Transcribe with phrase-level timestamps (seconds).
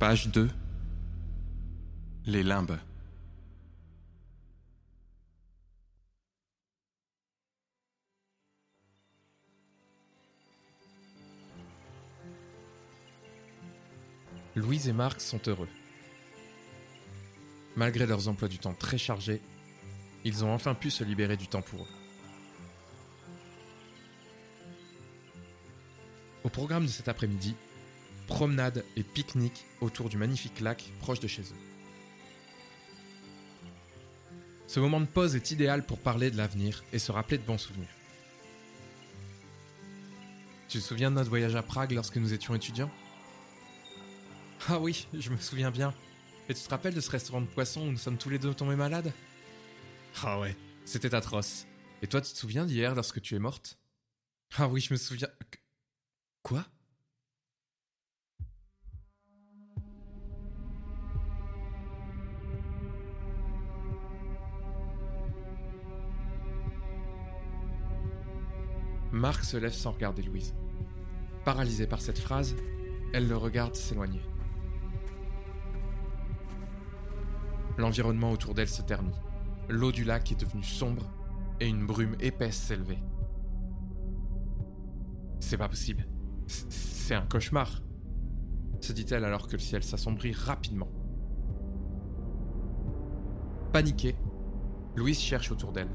[0.00, 0.48] Page 2
[2.24, 2.78] Les limbes.
[14.56, 15.68] Louise et Marc sont heureux.
[17.76, 19.42] Malgré leurs emplois du temps très chargés,
[20.24, 21.88] ils ont enfin pu se libérer du temps pour eux.
[26.42, 27.54] Au programme de cet après-midi,
[28.30, 31.60] promenade et pique-nique autour du magnifique lac proche de chez eux.
[34.68, 37.58] Ce moment de pause est idéal pour parler de l'avenir et se rappeler de bons
[37.58, 37.88] souvenirs.
[40.68, 42.90] Tu te souviens de notre voyage à Prague lorsque nous étions étudiants?
[44.68, 45.92] Ah oui, je me souviens bien.
[46.48, 48.54] Et tu te rappelles de ce restaurant de poisson où nous sommes tous les deux
[48.54, 49.12] tombés malades?
[50.22, 51.66] Ah ouais, c'était atroce.
[52.00, 53.76] Et toi, tu te souviens d'hier lorsque tu es morte?
[54.56, 55.28] Ah oui, je me souviens.
[69.12, 70.54] Marc se lève sans regarder Louise.
[71.44, 72.54] Paralysée par cette phrase,
[73.12, 74.22] elle le regarde s'éloigner.
[77.76, 79.14] L'environnement autour d'elle se ternit.
[79.68, 81.10] L'eau du lac est devenue sombre
[81.58, 83.02] et une brume épaisse s'élevait.
[85.40, 86.06] C'est pas possible.
[86.46, 87.80] C'est un cauchemar,
[88.80, 90.88] se dit-elle alors que le ciel s'assombrit rapidement.
[93.72, 94.16] Paniquée,
[94.96, 95.90] Louise cherche autour d'elle.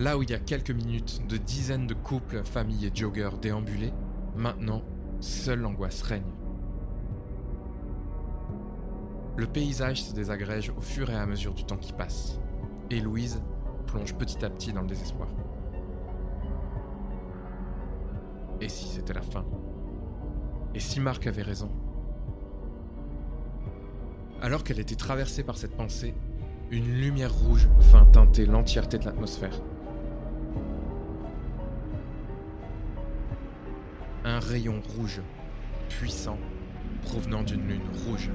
[0.00, 3.92] Là où il y a quelques minutes, de dizaines de couples, familles et joggers déambulaient,
[4.34, 4.80] maintenant,
[5.20, 6.32] seule l'angoisse règne.
[9.36, 12.40] Le paysage se désagrège au fur et à mesure du temps qui passe,
[12.88, 13.42] et Louise
[13.88, 15.28] plonge petit à petit dans le désespoir.
[18.62, 19.44] Et si c'était la fin?
[20.74, 21.70] Et si Marc avait raison?
[24.40, 26.14] Alors qu'elle était traversée par cette pensée,
[26.70, 29.60] une lumière rouge vint teinter l'entièreté de l'atmosphère.
[34.24, 35.22] Un rayon rouge,
[35.88, 36.38] puissant,
[37.02, 38.30] provenant d'une lune rouge.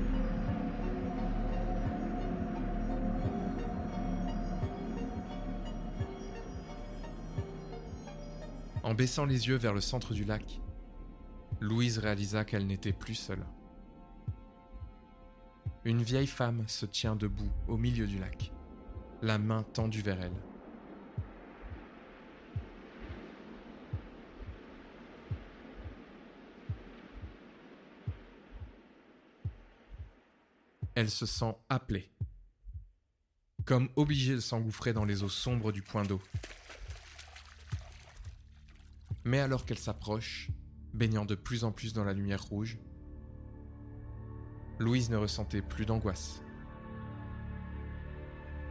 [8.82, 10.60] En baissant les yeux vers le centre du lac,
[11.62, 13.46] Louise réalisa qu'elle n'était plus seule.
[15.84, 18.52] Une vieille femme se tient debout au milieu du lac,
[19.22, 20.55] la main tendue vers elle.
[30.96, 32.10] Elle se sent appelée,
[33.66, 36.22] comme obligée de s'engouffrer dans les eaux sombres du point d'eau.
[39.26, 40.50] Mais alors qu'elle s'approche,
[40.94, 42.78] baignant de plus en plus dans la lumière rouge,
[44.80, 46.42] Louise ne ressentait plus d'angoisse.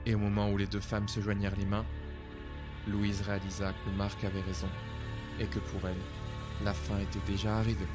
[0.07, 1.85] Et au moment où les deux femmes se joignirent les mains,
[2.89, 4.69] Louise réalisa que Marc avait raison
[5.41, 7.87] et que pour elle, la fin était déjà arrivée.